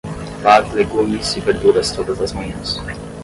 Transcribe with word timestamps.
Lave 0.41 0.73
legumes 0.77 1.35
e 1.37 1.39
verduras 1.41 1.91
todas 1.91 2.19
as 2.19 2.33
manhãs 2.33 2.79